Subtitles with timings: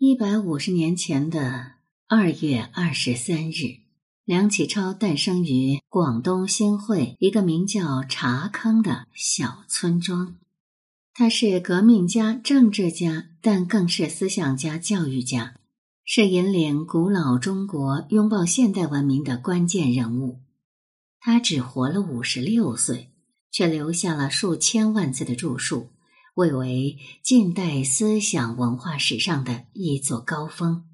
[0.00, 1.72] 一百五十年前的
[2.06, 3.78] 二月二十三日，
[4.24, 10.36] 梁启超诞生于广东新会一个名叫茶坑的小村庄。
[11.12, 15.56] 他是革命家、政治家，但更是思想家、教育家，
[16.04, 20.38] 是引领古老中国拥抱现代文明的关键人物。
[21.18, 23.10] 他只活了五十六岁，
[23.50, 25.88] 却留下了数千万字的著述。
[26.38, 30.84] 蔚为近代思想文化史上的一座高峰。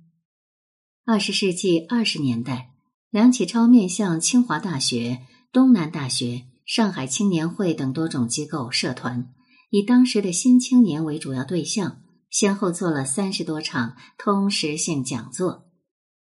[1.04, 2.70] 二十世纪二十年代，
[3.10, 9.34] 梁启超面向清华大学、东南大学、上海青年会等多种机构社团，
[9.68, 15.66] 以当时的新青年为主要对象，先后做了三十多场通识性讲座。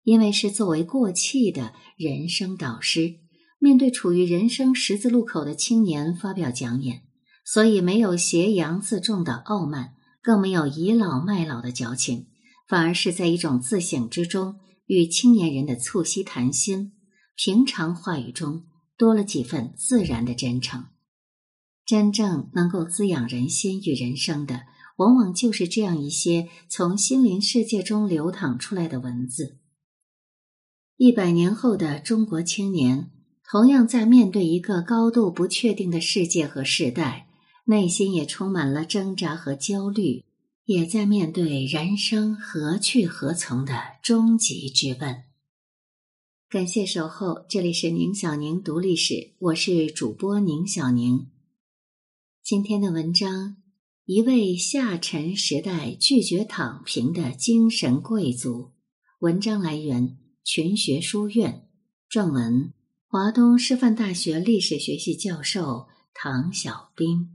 [0.02, 3.18] 因为是作为过气的人生导师，
[3.59, 7.04] 面对处于人生十字路口的青年发表讲演。
[7.45, 12.27] 所以没有挟洋自重的傲慢，更没有倚老卖老的矫情，
[12.67, 16.93] 反而是在一种自省之中，与青年人的促膝谈心，
[17.35, 18.63] 平常话语中
[18.98, 20.85] 多了几分自然的真诚。
[21.85, 24.62] 真正能够滋养人心与人生的，
[24.98, 29.57] 往往就是这样一些从心灵世界中流淌出来的文字。
[30.96, 33.12] 一百年后的中国青年，
[33.51, 37.27] 同样在面对一个高度不确定的世界和时代。
[37.65, 40.25] 内心也充满了挣扎和焦虑，
[40.65, 45.23] 也在面对人生何去何从的终极之问。
[46.49, 51.27] 感谢守候，这里是宁小宁读历史，我是主播宁小宁。
[52.43, 53.55] 今天的文章，
[54.05, 58.73] 一位下沉时代拒绝躺平的精神贵族。
[59.19, 61.69] 文章来源群学书院，
[62.09, 62.73] 撰文
[63.07, 67.32] 华东师范大学历史学系教授唐小兵。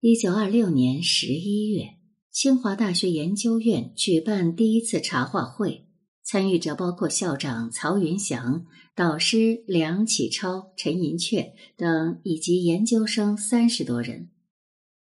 [0.00, 1.96] 一九二六年十一月，
[2.30, 5.88] 清华大学研究院举办第一次茶话会，
[6.22, 14.30] 参与者包括校长曹云祥、导师梁启超、陈寅恪等，以及研究生三十多人。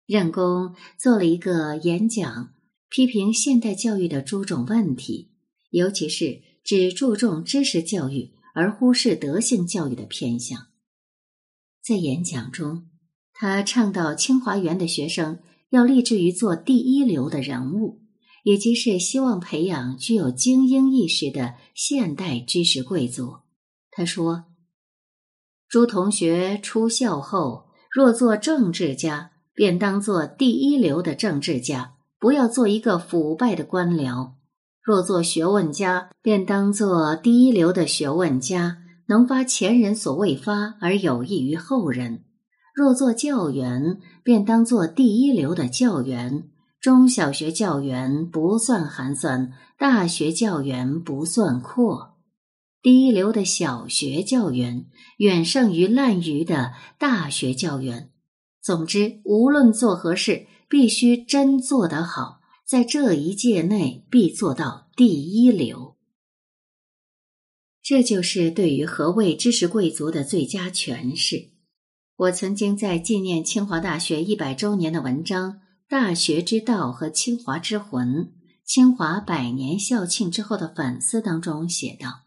[0.05, 2.53] 任公做了一个演讲，
[2.87, 5.31] 批评现代教育的诸种问题，
[5.71, 10.67] 尤其是只注重知识教育而忽视德性教育的偏向。
[11.83, 12.89] 在演讲中。
[13.33, 15.39] 他倡导清华园的学生
[15.71, 18.01] 要立志于做第一流的人物，
[18.43, 23.37] 也即是希望培养具有精英意识的现代知识贵族。
[23.89, 24.45] 他说
[25.67, 34.33] ：“诸同学出校后，若做政治家，便当做第一流的政治家，不要做一个腐败的官僚；
[34.81, 38.77] 若做学问家，便当做第一流的学问家，
[39.07, 42.25] 能发前人所未发，而有益于后人。”
[42.73, 46.49] 若做教员，便当做第一流的教员。
[46.81, 52.17] 中小学教员不算寒酸，大学教员不算阔。
[52.81, 58.09] 第一流的小学教员远胜于滥竽的大学教员。
[58.61, 65.95] 总之，无论做何事，必须真做得好，在这一届内必做到第一流。
[67.81, 71.52] 这就是对于何谓知识贵族的最佳诠释。
[72.23, 75.51] 我曾经在纪念清华大学一百周年的文章
[75.89, 78.31] 《大学之道和清华之魂：
[78.63, 82.21] 清华百年校庆之后的反思》当中写道：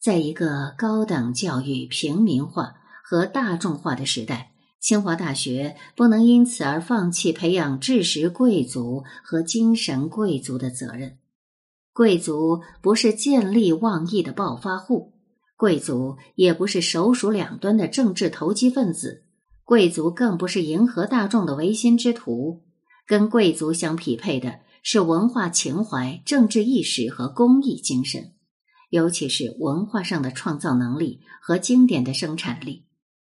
[0.00, 11.18] 在一个高等教育平民化和大众化的时代，清华大学不能因此而放弃培养知识贵族和精神贵族的责任。
[11.92, 15.11] 贵族不是见利忘义的暴发户。
[15.62, 19.22] 贵族也不是首鼠两端的政治投机分子，
[19.62, 22.64] 贵族更不是迎合大众的唯心之徒。
[23.06, 28.32] 跟贵族相匹配的是文化情怀、政治意识和公益精神，
[28.90, 32.86] 尤其是文化上的创造能力和经典的生产力。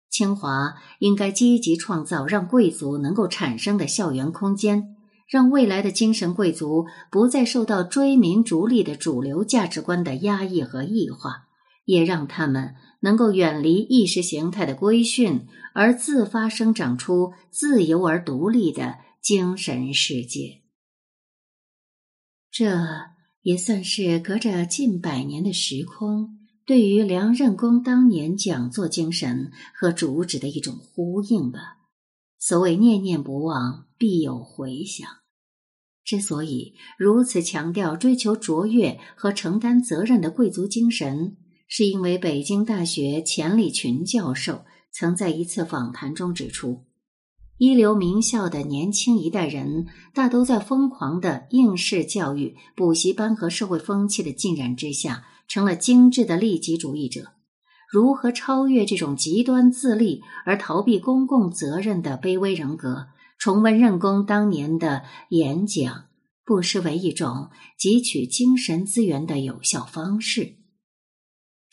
[0.08, 4.96] 清华应该积极创造让贵族能够产生的校园空间，
[5.28, 11.43] 让未来的精神贵族不再受到追名逐利的主流价值观的压抑和异化。
[11.84, 20.62] 也让他们能够远离意识形态的规训，而自发生长出自由而独立的精神世界。
[22.50, 22.78] 这
[23.42, 31.78] 也算是隔着近百年的时空，对于梁任公当年讲座精神和主旨的一种呼应吧。
[32.38, 35.08] 所谓念念不忘，必有回响。
[36.04, 41.36] 之所以如此强调追求卓越和承担责任的贵族精神。
[41.76, 46.84] 是因为北京大学钱理群教授曾在一次访谈中指出，
[47.58, 57.32] 一流名校的年轻一代人，大都在疯狂的应试教育、补习班和社会风气的浸染之下，成了精致的利己主义者。
[57.90, 63.08] 如何超越这种极端自立而逃避公共责任的卑微人格？
[63.36, 66.04] 重温任公当年的演讲，
[66.44, 70.58] 不失为一种汲取精神资源的有效方式。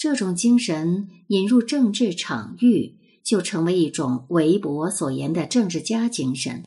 [0.01, 2.97] 这种精神引入政治场域。
[3.23, 6.65] 就成为一种韦伯所言的政治家精神，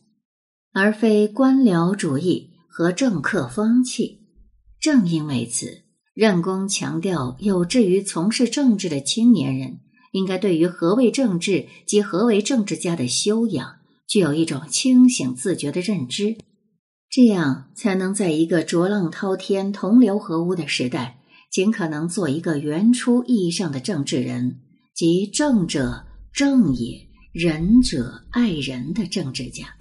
[0.73, 4.21] 而非官僚主义和政客风气。
[4.81, 5.83] 正因为此，
[6.15, 9.81] 任公强调，有志于从事政治的青年人，
[10.13, 16.37] 应该对于何为政治及何为政治家的修养，具有一种清醒自觉的认知，
[17.11, 21.19] 这样才能在一个浊浪滔天、同流合污的时代，
[21.55, 24.59] 尽可能做一个原初意义上的政治人，
[24.93, 26.05] 即政者。
[26.33, 29.77] 正也，仁者爱人的政治家。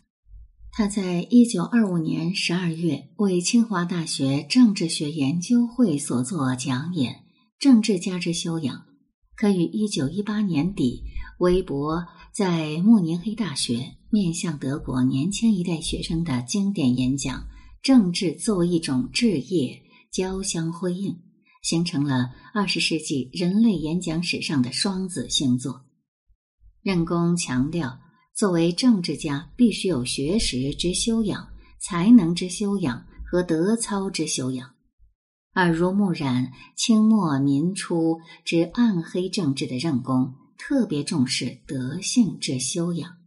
[0.71, 7.11] 他在一九二五年十二月为清华大学政治学研究会所作讲演
[7.57, 8.75] 《政治家之修养》，
[9.35, 11.01] 可与一九一八年底
[11.39, 17.39] 韦伯在慕尼黑大学面向德国年轻一代学生的经典演讲
[17.81, 19.69] 《政治作为一种置业》
[20.11, 21.17] 交相辉映，
[21.63, 25.83] 形成了二十世纪人类演讲史上的双子星座。
[26.81, 27.99] 任公强调，
[28.35, 31.47] 作为政治家，必须有学识之修养、
[31.79, 34.69] 才能之修养和德操之修养。
[35.55, 43.17] 耳濡目染清末民初之暗黑政治的任公，特别重视德性之修养。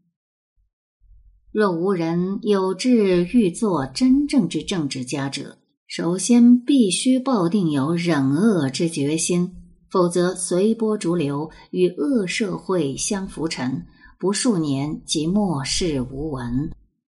[1.52, 9.54] 若无人有志欲做真正之政治家者，首先必须抱定有忍恶之决心。
[9.88, 13.86] 否则，随波逐流，与恶社会相浮沉，
[14.18, 16.70] 不数年即末世无闻。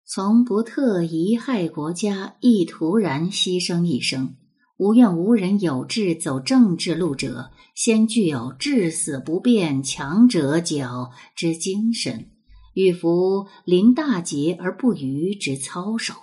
[0.06, 4.36] 从不特贻害国家，亦徒然牺牲一生，
[4.78, 12.30] 无怨无人有志走政治路者，先具有至死不变强者脚之精神，
[12.74, 16.14] 与服临大节而不渝之操守。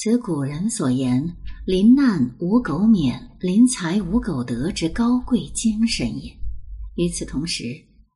[0.00, 1.36] 此古人所言
[1.66, 6.32] “临难无苟免，临财无苟得”之高贵精神也。
[6.94, 7.64] 与此同时，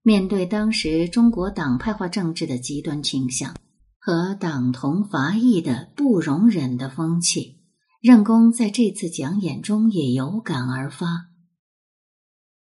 [0.05, 3.56] 面对当时中国党派化政治的极端倾向
[3.99, 7.58] 和党同伐异的不容忍的风气，
[8.00, 11.31] 任公在这次讲演中也有感而发。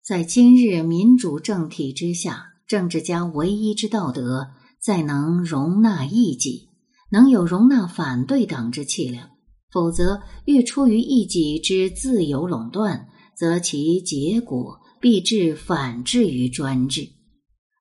[0.03, 4.49] 在今日民主政体之下，政治家唯一之道德，
[4.81, 6.66] 在能容纳异己。
[7.09, 9.29] 能有容纳反对党之气量，
[9.71, 17.07] 否则欲出于一己之自由垄断，则其结果必致反制于专制。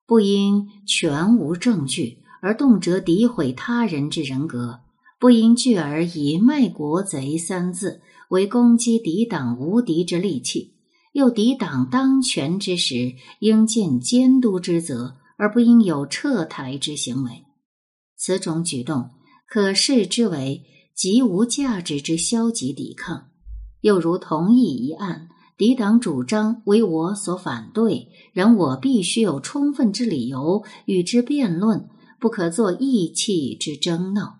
[0.05, 4.79] 不因全无证据而动辄诋毁他人之人格，
[5.19, 10.75] 不因惧而以卖国贼三字为攻击敌党无敌之利器，
[11.11, 17.43] 又敌党当权之时应尽监督之责，而不应有撤台之行为。
[18.15, 19.09] 此种举动。
[19.47, 23.29] 可视之为极无价值之消极抵抗，
[23.79, 31.87] 又如同意一案，敌党主张为我所反对，然我必须有充分之理由与之辩论，
[32.19, 34.39] 不可作意气之争闹。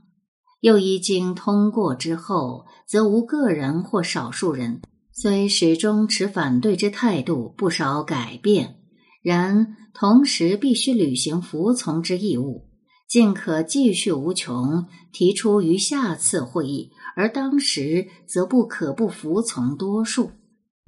[0.59, 4.81] 又一经通过之后，则无个人或少数人
[5.13, 8.75] 虽始终持反对之态度，不少改变，
[9.21, 12.67] 然同时必须履行服从之义务。
[13.07, 20.31] 尽可继续无穷，提出于下次会议，而当时则不可不服从多数。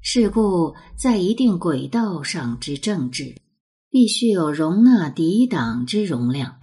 [0.02, 3.36] 是故，在一定轨道上之政治，
[3.90, 6.60] 必须有容纳敌党之容量。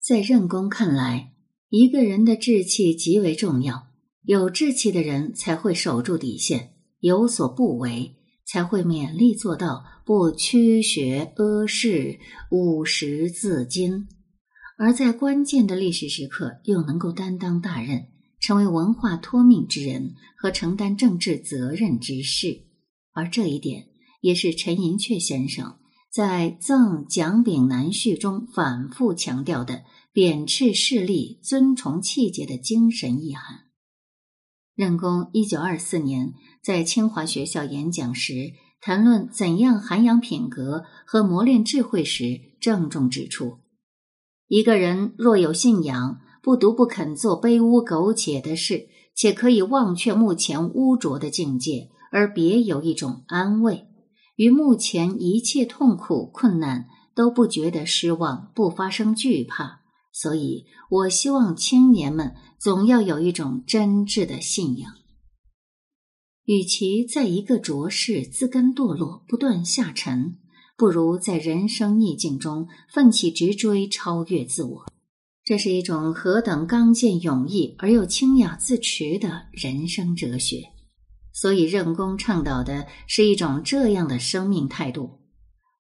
[0.00, 1.32] 在任公看来，
[1.68, 3.88] 一个人的志气极为重要，
[4.22, 8.14] 有志气的人才会守住底线，有所不为。
[8.46, 12.18] 才会勉力做到不屈学阿世，
[12.50, 14.06] 务实自矜；
[14.78, 18.08] 而在关键的历史时刻，又能够担当大任，
[18.40, 22.64] 成为文化托命之人和承担政治责任之士。
[23.12, 23.86] 而这一点，
[24.20, 25.78] 也是陈寅恪先生
[26.10, 33.63] 在《赠蒋炳南序》中反复强调的贬斥势力、尊崇气节的精神意涵。
[34.74, 43.58] 任公一九二四年在清华学校演讲时，谈论怎样涵养品格和磨练智慧时，郑重指出：
[44.48, 53.86] 一个人若有信仰，不独不肯做卑污苟且的事，且可以忘却目前污浊的境界，而别有一种安慰，
[54.34, 59.83] 于目前一切痛苦困难都不觉得失望，不发生惧怕。
[60.14, 64.92] 所以我希望青年们总要有一种真挚的信仰。
[66.44, 70.38] 与其在一个浊世自甘堕落、不断下沉，
[70.76, 74.86] 不如在人生逆境中奋起直追、超越自我。
[75.42, 80.62] 这是一种何等刚健勇毅而又清雅自持的人生哲学。
[81.32, 85.23] 所以，任公倡导的是一种这样的生命态度：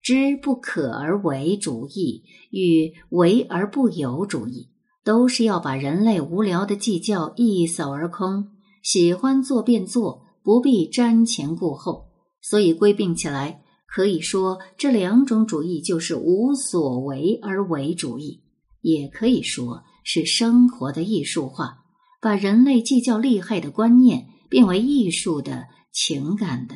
[0.09, 4.71] 知不可而为主义与为而不有主义，
[5.05, 8.49] 都是要把人类无聊的计较一扫而空。
[8.83, 10.23] 喜欢做便做。
[10.43, 12.07] 不必瞻前顾后，
[12.41, 18.41] 所以归并起来，可以说这两种主义就是无所为而为主义，
[18.81, 21.81] 也可以说是生活的艺术化，
[22.23, 26.75] 把人类计较厉害的观念变为艺术的情感的，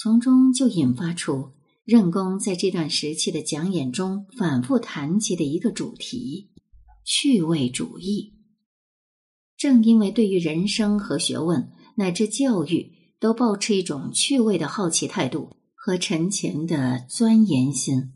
[0.00, 1.52] 从中就引发出
[1.84, 6.50] 任公在这段时期的讲演中反复谈及的一个主题——
[7.04, 8.32] 趣味主义。
[9.58, 11.72] 正因为对于人生和学问。
[11.96, 18.12] 乃至教育都保持一种趣味的好奇态度和沉潜的钻研心，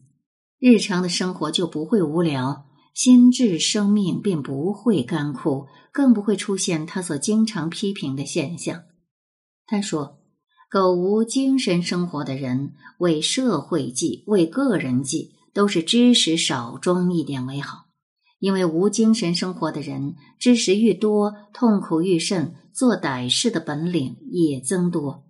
[0.58, 2.64] 日常的生活就不会无聊，
[2.94, 8.84] 心智生命便不会干枯，更不会出现他所经常批评的现象。
[9.66, 10.22] 他说
[10.74, 17.84] ：“苟无精神生活的人，为社会计、为个人计，都是知识少装一点为好。
[18.40, 25.22] 因为无精神生活的人，知识愈多，痛苦愈甚。”做歹事的本领也增多，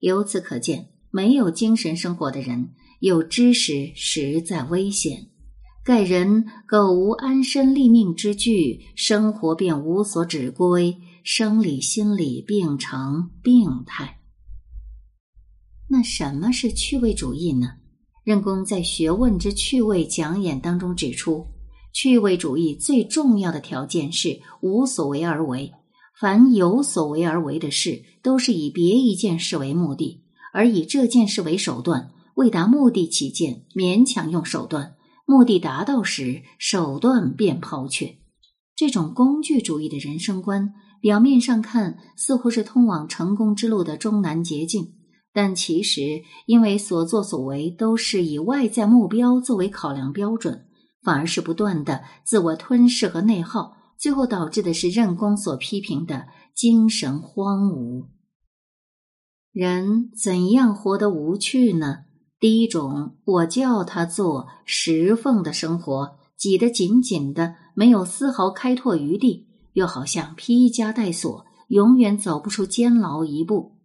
[0.00, 5.28] 由此可见，没有精神生活的人有知识实在危险。
[5.84, 14.17] 盖人苟无安身立命之具，生活便无所指归，生理心理病成病态。
[15.90, 17.72] 那什么是趣味主义呢？
[18.22, 21.46] 任公在《学问之趣味》讲演当中指出，
[21.94, 25.72] 趣味主义最重要的条件是无所为而为。
[26.20, 32.10] 凡有所为而为的事，都是以别一件事为目的，而以这件事为手段。
[32.34, 34.92] 为达目的起见，勉强用手段；
[35.26, 38.18] 目的达到时，手段便抛却。
[38.76, 44.92] 这种工具主义的人生观，表面上看似乎是通往成功之路的终南捷径，
[45.40, 50.66] 但其实因为所作所为都是以外在目标作为考量标准，
[51.00, 53.76] 反而是不断的自我吞噬和内耗。
[53.96, 56.26] 最后导致的是任公所批评的
[56.56, 58.06] 精神荒芜。
[59.52, 61.98] 人怎样活得无趣呢？
[62.40, 73.76] 第一种，我叫他做石缝的生活，挤得紧紧的，没有丝毫开拓余地，又好像披枷带锁，永远走不出监牢一步。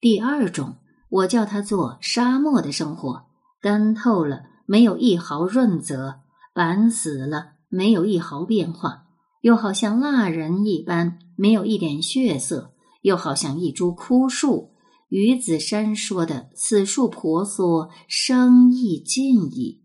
[0.00, 0.76] 第二种，
[1.10, 3.26] 我叫他做沙漠的生活，
[3.60, 6.20] 干透了，没有一毫润泽；
[6.54, 9.04] 板死了，没有一毫变化。
[9.42, 14.70] 又好像蜡人一般，没有一点血色；又好像一株枯树。
[15.08, 19.82] 于子山说的“此树婆娑，生意尽矣”，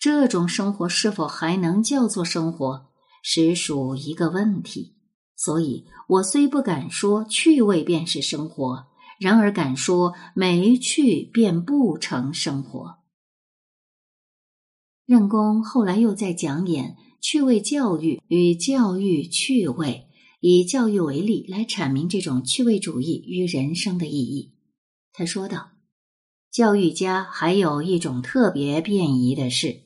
[0.00, 2.86] 这种生活是否还能叫做生活，
[3.22, 4.96] 实属一个问题。
[5.36, 8.86] 所以，我虽不敢说趣味便是生活，
[9.18, 12.98] 然而敢说没趣便不成生活。
[15.06, 16.96] 任公后来又在讲演。
[17.26, 20.08] 趣味教育与教育趣味，
[20.40, 24.52] 以教育为例来阐明这种趣味主义与人生的意义。
[25.10, 25.70] 他说道
[26.52, 29.84] ：“教育家还有一种特别便宜的事，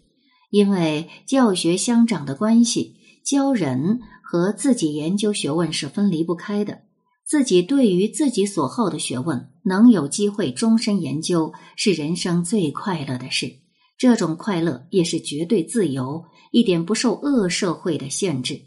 [0.50, 6.87] 因为教学相长的关系，教人和自己研究学问是分离不开的。
[7.28, 13.52] 自己对于自己所好的学问，能有机会终身研究，是人生最快乐的事。
[13.98, 18.58] 这种快乐也是绝对自由。”一点不受恶社会的限制。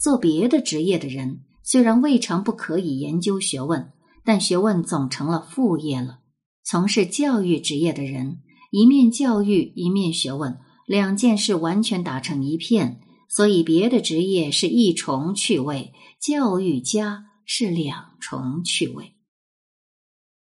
[0.00, 3.92] 做别的职业的人，虽然未尝不可以研究学问，
[4.24, 6.20] 但学问总成了副业了。
[6.64, 8.38] 从事教育职业的人，
[8.70, 10.56] 一面教育，一面学问，
[10.86, 13.00] 两件事完全打成一片。
[13.28, 19.14] 所以，别的职业是一重趣味，教育家是两重趣味。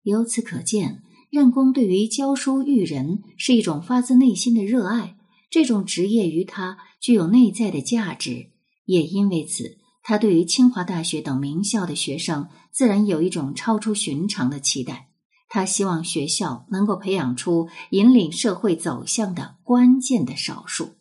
[0.03, 5.15] 由此可见，任公对于教书育人是一种发自内心的热爱。
[5.49, 8.51] 这种职业于他具有内在的价值，
[8.85, 15.09] 也因为此，他对于清华大学等名校的学生自然有一种超出寻常的期待。
[15.47, 20.98] 他希望学校能够培养出引领社会走向的关键的少数。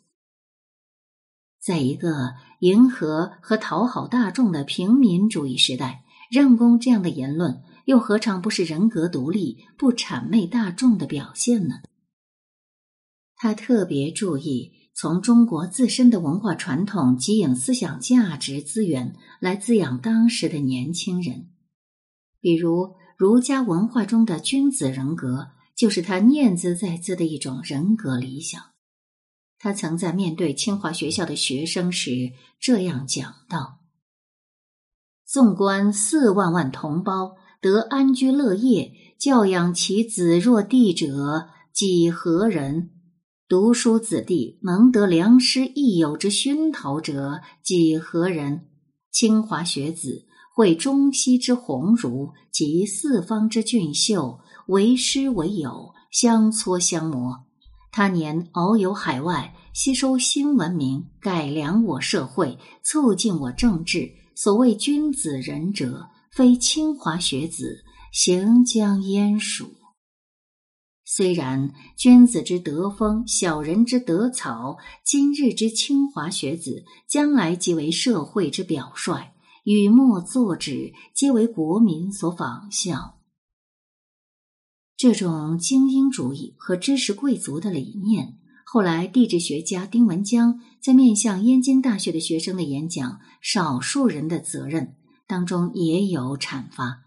[1.69, 11.75] 在一个迎合和讨好大众的平民主义时代，任公这样的言论又何尝不是人格独立、不谄媚大众的表现呢？
[13.37, 21.51] 他特别注意从中国自身的文化传统汲引思想价值资源，来滋养当时的年轻人。
[22.41, 28.59] 比如儒家文化中的君子人格，就是他念兹在兹的一种人格理想。
[29.61, 33.81] 他曾在面对清华学校的学生时这样讲道
[35.27, 42.91] ：“纵观四万万同胞得安居乐业，教养其子若弟者，几何人？
[43.49, 48.69] 读书子弟能得良师益友之熏陶者，几何人？
[49.11, 54.39] 清华学子会中西之鸿儒及四方之俊秀，
[54.69, 57.47] 为师为友，相搓相磨。”
[57.91, 64.13] 他年遨游海外，吸收新文明，改良我社会，促进我政治。
[64.35, 69.73] 所谓君子仁者，非清华学子，行将焉属？
[71.05, 79.33] 虽然君子之德风，小人之德草，今日之清华学子，将来即为社会之表率，
[79.65, 83.18] 语墨作纸，皆为国民所仿效。
[84.99, 94.85] 这种精英主义和知识贵族的理念，后来地质学家丁文江在面向燕京大学的学生的演讲《少数人的责任》
[95.29, 97.05] 当中也有阐发。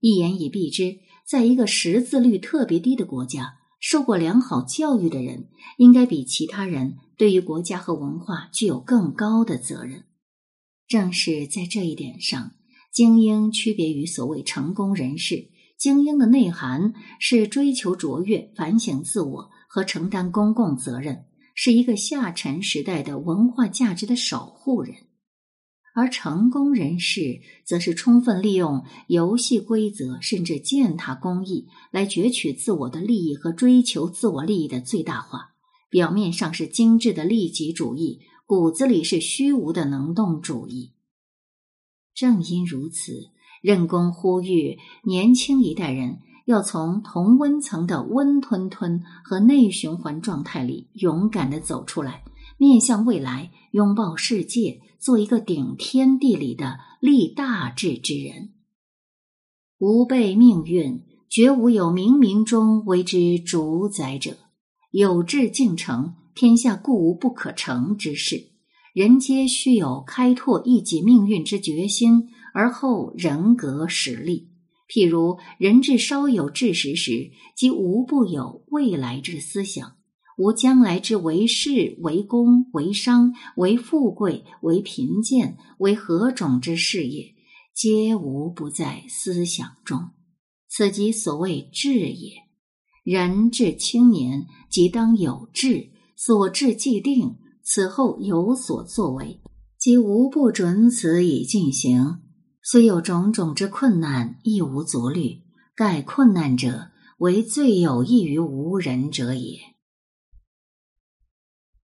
[0.00, 10.06] 一言以蔽之，在一个识字率特别低的国家，受过良好教育的人，应该比其他人对于国家和文化具有更高的责任。
[10.88, 12.54] 正是在这一点上，
[12.92, 15.50] 精英区别于所谓成功人士。
[15.78, 24.96] 精英的内涵是追求卓越、反省自我和承担公共责任，是一个下沉时代的文化价值的守护人；
[25.94, 35.54] 而成功人士则是充分利用游戏规则，甚至践踏公益，来攫取自我的利益和追求自我利益的最大化。
[35.88, 40.94] 表面上是精致的利己主义，骨子里是虚无的能动主义。
[42.12, 43.30] 正因如此。
[43.62, 52.22] 任公呼吁年轻一代人要从同温层的温吞吞和内循环状态里勇敢的走出来，
[52.56, 58.54] 面向未来，拥抱世界，做一个顶天地里的立大志之人。
[59.78, 64.36] 吾辈命运，绝无有冥冥中为之主宰者。
[64.90, 68.57] 有志竟成，天下固无不可成之事。
[68.94, 72.28] 人皆须有开拓一己命运之决心。
[72.54, 74.48] 而后人格实力，
[74.88, 79.96] 譬如人至稍有志识时，即无不有未来之思想，
[80.36, 87.34] 无将来之为事、为公、为商、为富贵、为贫贱、为何种之事业，
[87.74, 90.08] 皆无不在思想中。
[90.68, 92.32] 此即所谓志也。
[93.04, 97.36] 人至青年，即当有志，所志既定，
[97.70, 99.42] 此后有所作为，
[99.78, 102.22] 即无不准此以进行。
[102.62, 105.42] 虽有种种之困难，亦无足虑。
[105.76, 109.58] 盖困难者，为最有益于无人者也。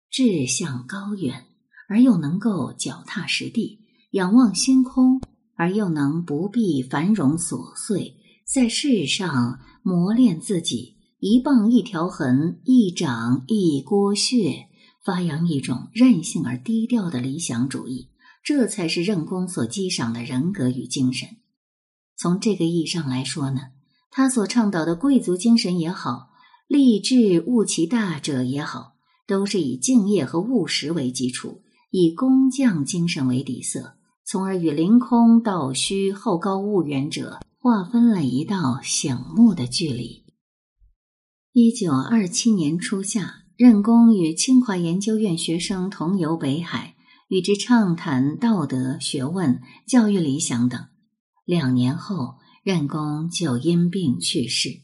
[0.09, 1.43] 志向高远，
[1.89, 5.19] 而又能够脚踏实地，仰望星空，
[5.57, 8.15] 而又能不必繁荣琐碎，
[8.47, 14.69] 在世上磨练自己，一棒一条痕，一掌一锅血，
[15.05, 18.09] 发扬一种任性而低调的理想主义。
[18.43, 21.29] 这才是任公所激赏的人格与精神。
[22.15, 23.71] 从这个意义上来说呢，
[24.11, 26.29] 他所倡导的贵族精神也好，
[26.67, 40.23] 立志务其大者也好，都是以敬业和务实为基础，以工匠精神为底色，从而与凌空倒虚、好高骛远者划分了一道醒目的距离。
[41.51, 46.95] 一九二七年初夏，任公与清华研究院学生同游北海。
[47.27, 50.85] 与之畅谈道德学问、教育理想等。
[51.43, 54.83] 两年后，任公就因病去世。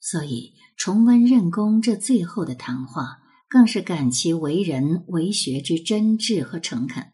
[0.00, 7.12] 所以，重温任公这最后的谈话，更是感其为人为学之真挚和诚恳。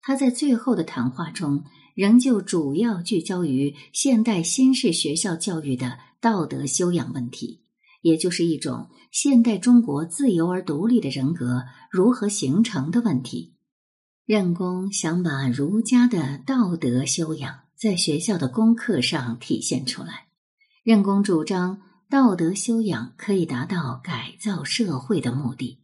[0.00, 1.64] 他在最后的谈话中，
[1.96, 7.64] 仍旧主要聚焦于现代新式学校教育的道德修养问题，
[8.00, 13.54] 也就是一种现代中国自由而独立的人格如何形成的问题。
[14.24, 20.28] 任公想把儒家的道德修养在学校的功课上体现出来。
[20.84, 25.80] 任公主张道德修养可以达到改造社会的目的。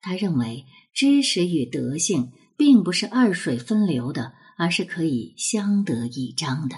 [0.00, 6.76] 他认为知识与德性并不是二水分流的，而是可以相得益彰的。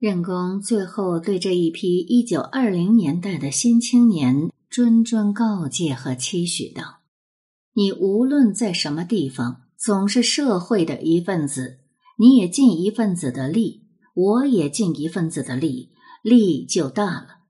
[0.00, 7.00] 任公最后对这一批一九二零年代的新青年谆谆告诫和期许道
[7.76, 11.80] ：“你无论在什么地方，总是社会的一份子，
[12.18, 13.82] 你也尽一份子的力，
[14.14, 15.90] 我也尽一份子的力，
[16.22, 17.40] 力就大了。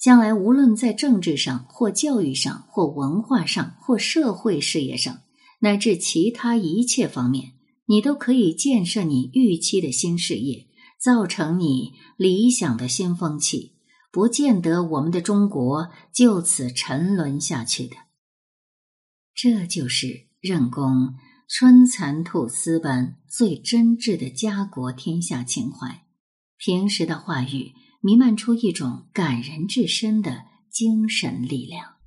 [0.00, 5.18] 将来无论在政治上、或教育上、或文化上、或社会事业上，
[5.60, 7.52] 乃至其他一切方面，
[7.84, 10.67] 你都可以建设你预期的新事业，
[10.98, 13.76] 造成你理想的新风气。”
[14.10, 17.96] 不见得我们的中国就此沉沦下去的。
[19.34, 21.14] 这就是任公
[21.48, 26.04] 春蚕吐丝般最真挚的家国天下情怀。
[26.56, 31.97] 平时的话语弥漫出一种感人至深的精神力量。